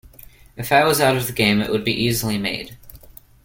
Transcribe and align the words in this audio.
If 0.57 0.71
I 0.71 0.83
was 0.83 0.99
out 0.99 1.15
of 1.15 1.27
the 1.27 1.31
game 1.31 1.61
it 1.61 1.69
would 1.69 1.83
be 1.83 1.93
easily 1.93 2.39
made. 2.39 2.75